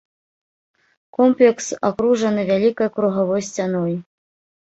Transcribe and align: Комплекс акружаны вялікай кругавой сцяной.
Комплекс 1.17 1.67
акружаны 1.89 2.41
вялікай 2.51 2.89
кругавой 2.97 3.41
сцяной. 3.49 3.93